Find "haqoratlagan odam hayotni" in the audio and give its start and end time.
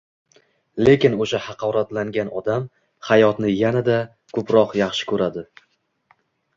1.49-3.55